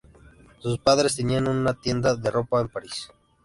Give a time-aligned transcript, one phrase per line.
[0.61, 3.11] Sus padres tenían una tienda de ropa en París.